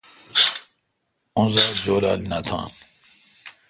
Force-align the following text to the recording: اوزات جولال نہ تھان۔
اوزات 1.39 1.73
جولال 1.85 2.19
نہ 2.29 2.39
تھان۔ 2.47 2.69